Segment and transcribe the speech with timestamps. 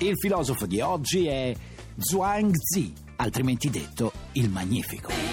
[0.00, 1.52] Il filosofo di oggi è
[1.96, 5.27] Zhuangzi, altrimenti detto il Magnifico.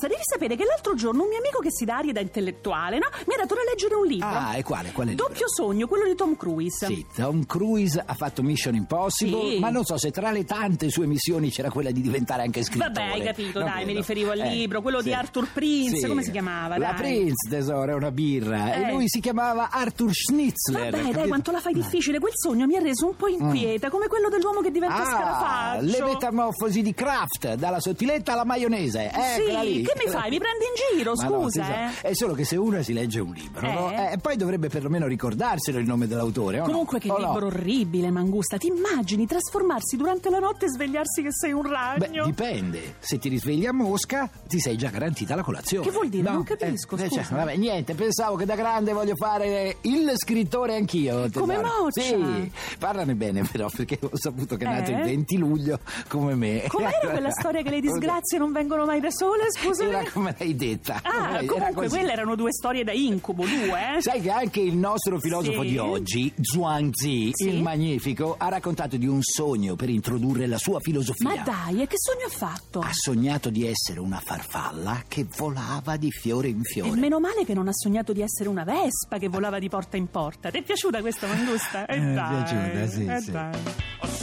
[0.00, 2.98] Mangusta, devi sapere che l'altro giorno un mio amico che si dà aria da intellettuale,
[2.98, 3.06] no?
[3.26, 4.26] Mi ha dato da leggere un libro.
[4.28, 4.92] Ah, e quale?
[4.92, 5.26] Quale libro?
[5.28, 6.86] Doppio sogno, quello di Tom Cruise.
[6.86, 9.58] Sì, Tom Cruise ha fatto Mission Impossible, Sì.
[9.58, 12.92] ma non so se tra le tante sue missioni c'era quella di diventare anche scrittore.
[12.92, 13.98] Vabbè, hai capito, Non dai, mi credo.
[13.98, 15.14] riferivo al Eh, libro, quello di sì.
[15.14, 16.06] Arthur Prince, Sì.
[16.06, 16.78] come si chiamava?
[16.78, 16.96] La dai?
[16.96, 18.74] Prince, tesoro, è una birra.
[18.74, 18.82] Eh.
[18.88, 20.90] E lui si chiamava Arthur Schnitzler.
[20.90, 21.28] Vabbè, dai, capito?
[21.28, 22.18] quanto la fai difficile.
[22.18, 25.86] Quel sogno mi ha reso un po' inquieta, come quello dell'uomo che diventa Ah, scarafaggio.
[25.98, 29.10] le metamorfosi di Kraft, dalla sottiletta alla maionese.
[29.10, 29.82] Eccola Sì, lì.
[29.92, 30.30] Che mi fai?
[30.30, 32.08] Mi prendi in giro, Ma no, scusa, tesoro, eh.
[32.10, 33.72] È solo che se uno si legge un libro, Eh?
[33.72, 33.90] no?
[33.92, 36.58] Eh, poi dovrebbe perlomeno ricordarselo il nome dell'autore.
[36.60, 36.70] o no?
[36.70, 37.32] Comunque che O no?
[37.32, 38.56] libro orribile, Mangusta.
[38.58, 42.24] Ti immagini trasformarsi durante la notte e svegliarsi che sei un Beh, ragno?
[42.24, 42.96] dipende.
[42.98, 45.84] Se ti risvegli a Mosca, ti sei già garantita la colazione.
[45.86, 46.22] Che vuol dire?
[46.22, 46.32] No?
[46.34, 47.22] Non capisco, Eh, scusa.
[47.22, 51.22] cioè, vabbè, niente, pensavo che da grande voglio fare il scrittore anch'io.
[51.28, 51.40] tesoro.
[51.46, 52.00] Come Moccia?
[52.00, 54.94] Sì, parlane bene però, perché ho saputo che è nato Eh?
[54.94, 56.64] il 20 luglio come me.
[56.68, 59.44] Com'era quella storia che le disgrazie non vengono mai da sole?
[59.52, 59.79] Scusami.
[59.88, 61.00] Era come l'hai detta.
[61.02, 61.96] Ah, Era comunque così.
[61.96, 64.00] quelle erano due storie da incubo, due, eh?
[64.02, 65.68] Sai che anche il nostro filosofo Sì.
[65.68, 67.48] di oggi, Zhuangzi, Sì.
[67.48, 71.28] il Magnifico, ha raccontato di un sogno per introdurre la sua filosofia.
[71.28, 72.80] Ma dai, e che sogno ha fatto?
[72.80, 76.90] Ha sognato di essere una farfalla che volava di fiore in E fiore.
[76.98, 80.08] meno male che non ha sognato di essere una vespa che volava di porta in
[80.08, 80.50] porta.
[80.50, 81.86] Ti è piaciuta questa mangusta?
[81.90, 83.30] Eh, Eh, mi è dai, piaciuta, sì, eh, sì.
[83.30, 83.58] dai.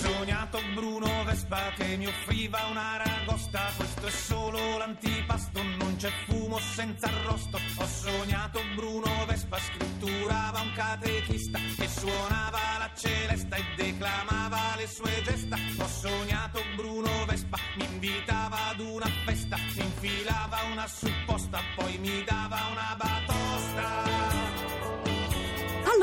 [0.07, 6.59] Sognato Bruno Vespa che mi offriva una ragosta, questo è solo l'antipasto, non c'è fumo
[6.59, 7.59] senza arrosto.
[7.75, 15.21] Ho sognato Bruno Vespa, scritturava un catechista che suonava la celesta e declamava le sue
[15.23, 15.57] gesta.
[15.77, 22.23] Ho sognato Bruno Vespa, mi invitava ad una festa, mi infilava una supposta, poi mi
[22.23, 23.26] dava una batosta.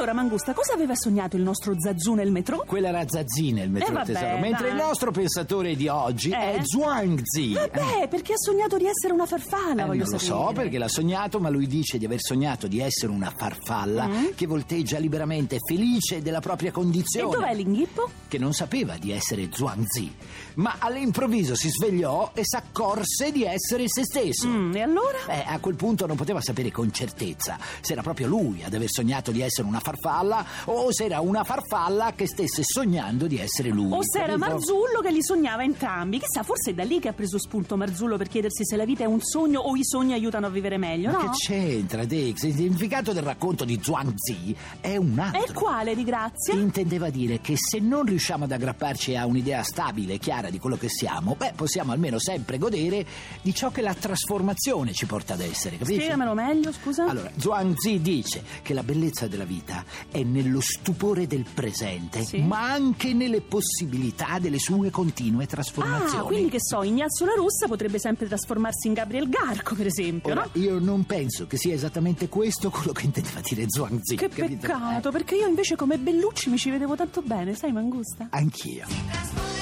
[0.05, 2.63] Allora, Mangusta, cosa aveva sognato il nostro Zazù nel metro?
[2.67, 4.37] Quella era Zazzina, il metro Eh, vabbè, tesoro.
[4.39, 4.77] Mentre dai.
[4.77, 6.57] il nostro pensatore di oggi Eh?
[6.57, 7.55] è Zhuangzi.
[7.55, 10.41] Vabbè, perché ha sognato di essere una farfalla, Eh, voglio non lo sapere.
[10.47, 14.25] so perché l'ha sognato, ma lui dice di aver sognato di essere una farfalla Mm.
[14.35, 17.35] che volteggia liberamente, felice della propria E condizione.
[17.37, 18.11] dov'è l'inghippo?
[18.29, 20.15] Che non sapeva di essere Zhuangzi,
[20.57, 24.49] ma all'improvviso si svegliò e s'accorse di essere se stesso.
[24.49, 25.17] Mm, e allora?
[25.29, 28.91] Eh, a quel punto non poteva sapere con certezza se era proprio lui ad aver
[28.91, 33.71] sognato di essere una farfalla o se era una farfalla che stesse sognando di essere
[33.71, 33.93] lui.
[33.93, 34.37] O se era?
[34.37, 36.19] Marzullo che li sognava entrambi.
[36.19, 39.05] Chissà, forse è da lì che ha preso spunto Marzullo per chiedersi se la vita
[39.05, 41.31] è un sogno o i sogni aiutano a vivere meglio, Ma no?
[41.31, 42.43] che c'entra, Dex?
[42.43, 45.45] Il significato del racconto di Zhuangzi è un altro.
[45.45, 46.55] E quale, di grazia?
[46.55, 50.77] Intendeva dire che se non riusciamo ad aggrapparci a un'idea stabile e chiara di quello
[50.77, 53.07] che siamo, beh, possiamo almeno sempre godere
[53.43, 56.01] di ciò che la trasformazione ci porta ad essere, capisci?
[56.01, 57.07] Spiegamelo meglio, scusa.
[57.07, 62.41] Allora, Zhuangzi dice che la bellezza della vita è nello stupore del presente, Sì.
[62.41, 66.19] ma anche nelle possibilità delle sue continue trasformazioni.
[66.19, 70.33] Ah, quindi che so, Ignazio La Russa potrebbe sempre trasformarsi in Gabriel Garco, per esempio,
[70.33, 70.61] Ora, no?
[70.61, 74.17] io non penso che sia esattamente questo quello che intendeva dire Zhuangzi.
[74.17, 74.67] Che capito?
[74.67, 78.29] peccato, perché io invece come Bellucci mi ci vedevo tanto bene, sai Mangusta?
[78.31, 79.54] Anch'io.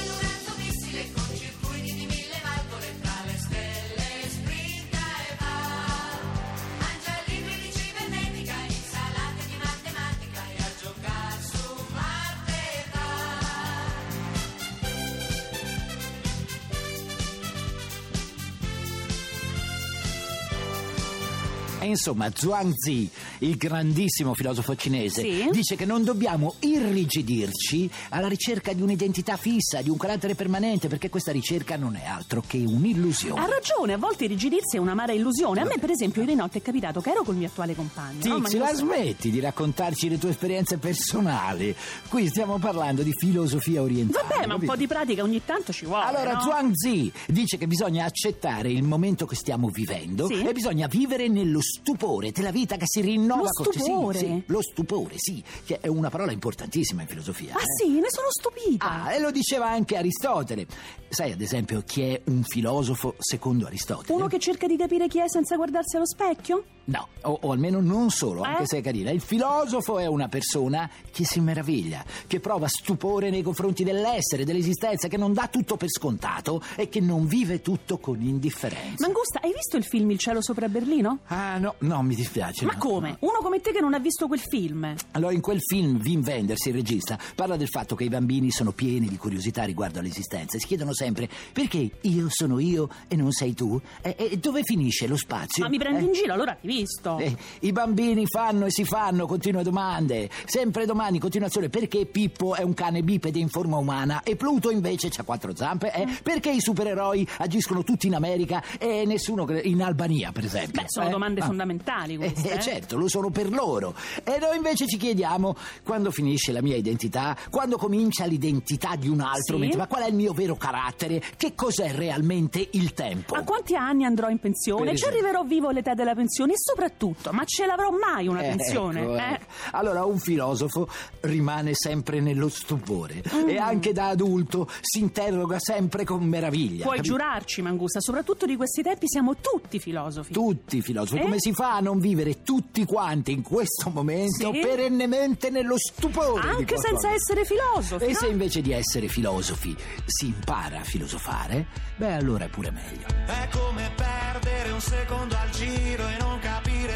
[21.82, 25.48] E insomma, Zhuangzi, il grandissimo filosofo cinese, Sì.
[25.50, 31.08] dice che non dobbiamo irrigidirci alla ricerca di un'identità fissa, di un carattere permanente, perché
[31.10, 33.40] questa ricerca non è altro che un'illusione.
[33.40, 35.60] Ha ragione, a volte irrigidirsi è un'amara illusione.
[35.60, 38.18] A me, per esempio, ieri notte è capitato che ero col mio attuale compagno.
[38.28, 38.40] no?
[38.40, 38.74] Tixi, la Mangusta?
[38.96, 41.74] smetti di raccontarci le tue esperienze personali.
[42.08, 44.26] Qui stiamo parlando di filosofia orientale.
[44.28, 44.72] Vabbè, ma un capito?
[44.72, 46.04] po' di pratica ogni tanto ci vuole.
[46.04, 46.40] Allora, no?
[46.42, 50.42] Zhuangzi dice che bisogna accettare il momento che stiamo vivendo Sì.
[50.42, 54.18] e bisogna vivere nello stupore della vita che si rinnova Lo con- sì, stupore?
[54.18, 57.54] Sì, lo stupore, sì, che è una parola importantissima in filosofia.
[57.54, 57.84] Ah eh.
[57.84, 59.04] sì, ne sono stupita.
[59.04, 60.66] Ah, e lo diceva anche Aristotele.
[61.08, 64.18] Sai, ad esempio, chi è un filosofo secondo Aristotele?
[64.18, 66.64] Uno che cerca di capire chi è senza guardarsi allo specchio?
[66.84, 68.66] No, o, o almeno non solo, anche Eh?
[68.66, 69.10] se è carina.
[69.10, 75.06] Il filosofo è una persona che si meraviglia, che prova stupore nei confronti dell'essere, dell'esistenza,
[75.08, 79.04] che non dà tutto per scontato e che non vive tutto con indifferenza.
[79.06, 81.20] Mangusta, hai visto il film Il cielo sopra Berlino?
[81.26, 82.64] Ah, no, no, mi dispiace.
[82.64, 82.78] Ma no.
[82.78, 83.16] come?
[83.20, 84.92] Uno come te che non ha visto quel film?
[85.12, 88.72] Allora, in quel film Wim Wenders, il regista, parla del fatto che i bambini sono
[88.72, 93.30] pieni di curiosità riguardo all'esistenza e si chiedono sempre perché io sono io e non
[93.30, 93.80] sei tu?
[94.02, 95.62] E, e dove finisce lo spazio?
[95.62, 96.06] Ma mi prendi Eh?
[96.06, 97.18] in giro, allora hai visto?
[97.18, 101.68] Eh, I bambini fanno e si fanno continue domande, sempre domani, continuazione.
[101.68, 105.92] Perché Pippo è un cane bipede in forma umana e Pluto invece ha quattro zampe?
[105.92, 106.06] Eh?
[106.22, 110.80] Perché i supereroi agiscono tutti in America e nessuno in Albania, per esempio?
[110.82, 111.10] Beh, sono Eh?
[111.10, 111.46] domande Ah.
[111.46, 112.50] fondamentali queste.
[112.52, 112.60] Eh, eh.
[112.60, 113.94] certo, lo sono per loro.
[114.24, 115.54] E noi invece ci chiediamo
[115.84, 119.60] quando finisce la mia identità, quando comincia l'identità di un altro, Sì.
[119.60, 121.22] mentre- ma qual è il mio vero carattere?
[121.36, 123.34] Che cos'è realmente il tempo?
[123.34, 124.96] A quanti anni andrò in pensione?
[124.96, 129.02] Ci arriverò vivo all'età della pensione soprattutto, ma ce l'avrò mai una Eh, pensione?
[129.02, 129.32] ecco, eh?
[129.34, 129.44] ecco.
[129.72, 130.88] Allora, un filosofo
[131.20, 133.48] rimane sempre nello stupore Mm.
[133.48, 136.84] e anche da adulto si interroga sempre con meraviglia.
[136.84, 140.32] Puoi capi- giurarci, Mangusta, soprattutto di questi tempi siamo tutti filosofi.
[140.32, 141.22] Tutti filosofi, Eh?
[141.22, 144.60] come si fa a non vivere tutti quanti in questo momento Sì.
[144.60, 146.48] perennemente nello stupore?
[146.48, 148.04] Anche senza essere filosofi.
[148.04, 148.14] E no?
[148.18, 149.74] se invece di essere filosofi
[150.06, 151.66] si impara a filosofare,
[151.96, 153.06] beh allora è pure meglio.
[153.26, 156.51] È come perdere un secondo al giro e non capire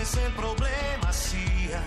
[0.07, 1.83] se il problema sia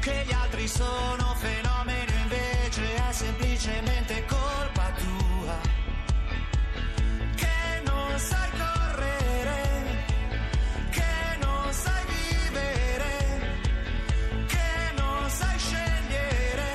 [0.00, 5.58] che gli altri sono fenomeni invece è semplicemente colpa tua.
[7.36, 9.62] Che non sai correre,
[10.90, 13.14] che non sai vivere,
[14.46, 16.72] che non sai scegliere,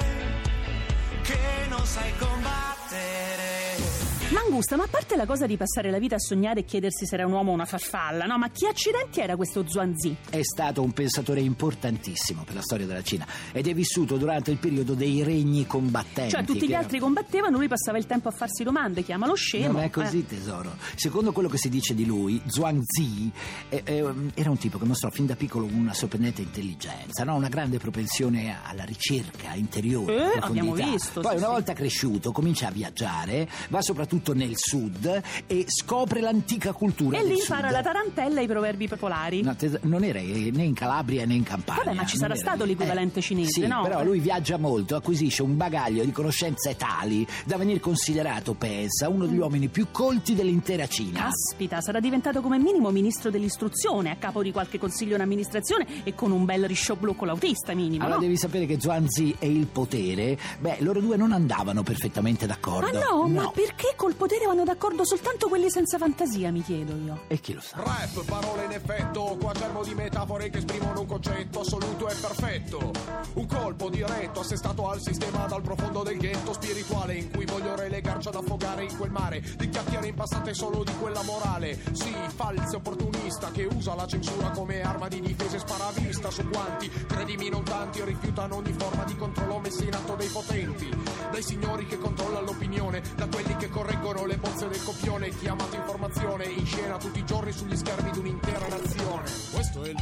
[1.22, 3.93] che non sai combattere.
[4.34, 7.14] Mangusta, ma a parte la cosa di passare la vita a sognare e chiedersi se
[7.14, 8.40] era un uomo o una farfalla, no?
[8.40, 10.16] Ma chi accidenti era questo Zhuangzi?
[10.28, 14.58] È stato un pensatore importantissimo per la storia della Cina ed è vissuto durante il
[14.58, 16.32] periodo dei regni combattenti.
[16.32, 19.74] Cioè, tutti gli era- altri combattevano, lui passava il tempo a farsi domande, chiamalo scemo.
[19.74, 19.90] Non è eh.
[19.92, 20.78] così, tesoro.
[20.96, 23.32] Secondo quello che si dice di lui, Zhuangzi
[23.70, 27.36] eh, eh, era un tipo che mostrò fin da piccolo una sorprendente intelligenza, no?
[27.36, 30.34] una grande propensione alla ricerca interiore.
[30.34, 31.52] Eh, abbiamo visto, Poi, sì, una sì.
[31.52, 37.18] volta cresciuto, comincia a viaggiare, va soprattutto nel sud e scopre l'antica cultura.
[37.18, 37.50] E lì sud.
[37.50, 39.42] impara la tarantella e i proverbi popolari.
[39.42, 41.84] No, tes- non era eh, né in Calabria né in Campania.
[41.84, 43.82] Vabbè, ma ci sarà stato l'equivalente cinese, sì, no?
[43.84, 49.26] Però lui viaggia molto, acquisisce un bagaglio di conoscenze tali da venire considerato, pensa, uno
[49.26, 49.28] Mm.
[49.28, 51.24] degli uomini più colti dell'intera Cina.
[51.24, 56.14] Caspita, sarà diventato come minimo ministro dell'istruzione, a capo di qualche consiglio in amministrazione e
[56.14, 58.24] con un bel risciò blu con l'autista minimo, Allora no?
[58.26, 62.98] devi sapere che Zhuangzi e il potere, beh, loro due non andavano perfettamente d'accordo.
[63.00, 67.22] Ah no, ma perché col potere vanno d'accordo soltanto quelli senza fantasia, mi chiedo io.
[67.28, 67.78] E chi lo sa?
[67.78, 72.92] Rap, parole in effetto, quaderno di metafore che esprimono un concetto assoluto e perfetto.
[73.34, 78.28] Un colpo diretto, assestato al sistema dal profondo del ghetto spirituale in cui voglio relegarci
[78.28, 81.80] ad affogare in quel mare di chiacchiere impastate solo di quella morale.
[81.94, 86.90] Sì, falso opportunista che usa la censura come arma di difesa e sparavista su quanti,
[87.08, 90.90] credimi non tanti, rifiutano ogni forma di controllo messa in atto dai potenti.
[91.32, 93.93] Dai signori che controllano l'opinione, da quelli che correggono
[94.26, 98.68] le bozze del copione, chiamato informazione in scena tutti i giorni sugli schermi di un'intera
[98.68, 99.30] nazione.
[99.52, 99.96] Questo è il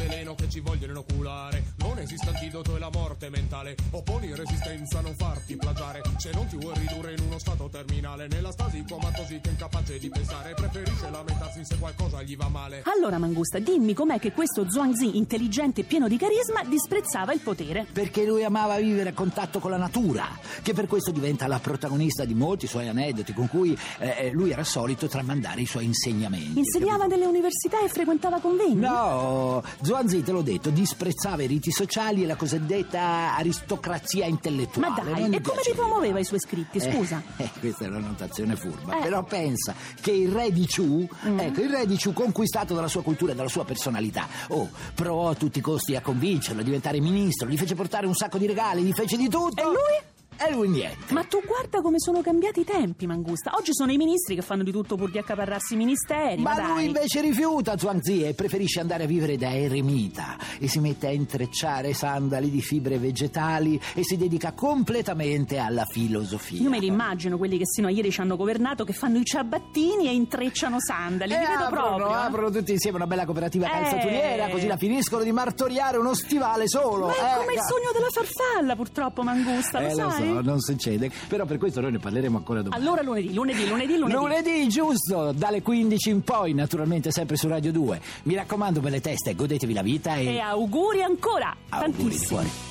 [0.61, 1.73] ci vogliono inoculare.
[1.77, 3.75] Non esiste antidoto e la morte mentale.
[3.89, 6.01] Opponi resistenza, non farti plagiare.
[6.17, 9.97] Se non ti vuoi ridurre in uno stato terminale, nella stasi comatosi che è incapace
[9.97, 12.83] di pensare, preferisce lamentarsi se qualcosa gli va male.
[12.95, 17.87] Allora, Mangusta, dimmi com'è che questo Zhuangzi, intelligente e pieno di carisma, disprezzava il potere.
[17.91, 20.27] Perché lui amava vivere a contatto con la natura,
[20.61, 24.51] che per questo diventa la protagonista di molti suoi aneddoti con cui eh, eh, lui
[24.51, 26.59] era solito tramandare i suoi insegnamenti.
[26.59, 28.75] Insegnava nelle università e frequentava convegni?
[28.75, 35.01] No, Zhuangzi, te l'ho detto, disprezzava i riti sociali e la cosiddetta aristocrazia intellettuale.
[35.03, 37.21] Ma dai, Non e come li promuoveva i suoi scritti, scusa?
[37.37, 38.97] Eh, eh, questa è una notazione furba.
[38.97, 39.01] Eh.
[39.01, 41.39] Però pensa che il re di Chu, Mm.
[41.39, 45.29] ecco, il re di Chu, conquistato dalla sua cultura e dalla sua personalità, oh, provò
[45.29, 48.47] a tutti i costi a convincerlo a diventare ministro, gli fece portare un sacco di
[48.47, 49.61] regali, gli fece di tutto.
[49.61, 50.10] E lui?
[50.43, 51.13] E lui niente.
[51.13, 53.51] Ma tu guarda come sono cambiati i tempi, Mangusta.
[53.55, 56.41] Oggi sono i ministri che fanno di tutto pur di accaparrarsi i ministeri.
[56.41, 56.85] Ma, Ma lui dai.
[56.85, 61.93] invece rifiuta Zhuangzi e preferisce andare a vivere da eremita e si mette a intrecciare
[61.93, 66.61] sandali di fibre vegetali e si dedica completamente alla filosofia.
[66.61, 69.23] Io me li immagino quelli che sino a ieri ci hanno governato che fanno i
[69.25, 71.33] ciabattini e intrecciano sandali.
[71.33, 72.17] E Li vedo aprono, proprio.
[72.17, 72.25] eh.
[72.25, 73.69] aprono tutti insieme una bella cooperativa Eh.
[73.69, 77.07] calzaturiera, così la finiscono di martoriare uno stivale solo.
[77.07, 77.37] Ma è eh.
[77.37, 80.27] come il sogno della farfalla, purtroppo, Mangusta, lo Eh, lo sai?
[80.27, 81.11] so, non succede.
[81.27, 82.81] Però per questo noi ne parleremo ancora domani.
[82.81, 84.15] Allora lunedì, lunedì, lunedì, lunedì.
[84.15, 88.01] Lunedì, giusto, dalle 15 in poi, naturalmente sempre su Radio 2.
[88.23, 90.35] Mi raccomando, belle teste, godetevi la vita e...
[90.35, 92.70] E auguri ancora, auguri tantissimi.